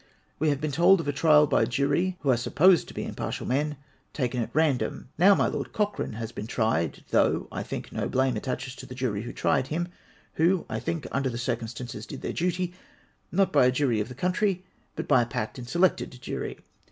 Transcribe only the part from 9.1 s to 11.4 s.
who tried him, who, I think, under the